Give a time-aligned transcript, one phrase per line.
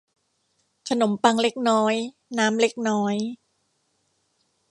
[0.89, 1.93] ขนมปังเล็กน้อย
[2.37, 3.15] น้ำเล็กน้อย